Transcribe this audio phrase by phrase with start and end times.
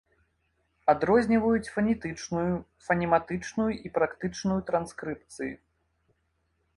[0.93, 2.53] Адрозніваюць фанетычную,
[2.87, 5.51] фанематычную і практычную транскрыпцыі.